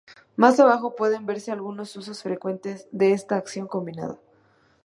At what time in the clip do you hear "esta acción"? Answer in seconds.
3.13-3.67